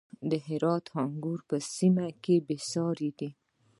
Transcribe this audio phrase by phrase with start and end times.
[0.29, 3.29] د هرات انګور په سیمه کې بې ساري دي.